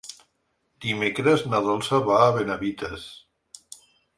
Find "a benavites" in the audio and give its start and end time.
2.25-3.05